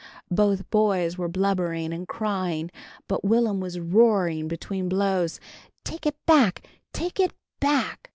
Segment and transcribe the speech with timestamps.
[0.31, 2.71] Both boys were blubbering and crying,
[3.07, 5.39] but Will'm was roaring between blows,
[5.83, 6.67] "Take it back!
[6.91, 8.09] Take it back!"